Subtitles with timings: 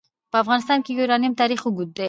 [0.31, 1.99] په افغانستان کې د یورانیم تاریخ اوږد دی.